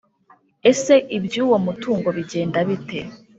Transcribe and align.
ese 0.71 0.95
iby’uwo 1.17 1.57
mutungo 1.65 2.09
bigenda 2.17 2.59
bite, 2.67 2.99